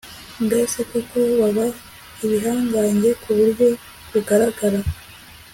[0.45, 1.65] mbese koko baba
[2.25, 3.67] ibihangange ku buryo
[4.11, 4.79] bugaragara